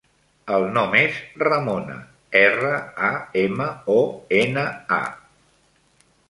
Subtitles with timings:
[0.53, 1.97] El nom és Ramona:
[2.39, 2.71] erra,
[3.09, 3.11] a,
[3.43, 3.99] ema, o,
[4.41, 4.65] ena,
[4.99, 6.11] a.